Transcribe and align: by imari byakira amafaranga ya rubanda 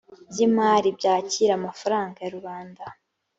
by 0.29 0.39
imari 0.47 0.87
byakira 0.97 1.51
amafaranga 1.59 2.17
ya 2.25 2.31
rubanda 2.35 2.83